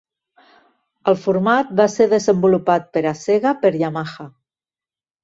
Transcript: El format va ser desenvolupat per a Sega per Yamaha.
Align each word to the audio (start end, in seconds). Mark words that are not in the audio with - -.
El 1.11 1.17
format 1.25 1.69
va 1.79 1.85
ser 1.95 2.07
desenvolupat 2.13 2.87
per 2.97 3.05
a 3.11 3.13
Sega 3.21 3.53
per 3.67 3.73
Yamaha. 3.83 4.27